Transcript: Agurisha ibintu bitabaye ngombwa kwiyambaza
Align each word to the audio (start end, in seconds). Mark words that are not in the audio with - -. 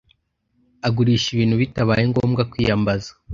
Agurisha 0.87 1.27
ibintu 1.31 1.55
bitabaye 1.61 2.03
ngombwa 2.11 2.41
kwiyambaza 2.51 3.09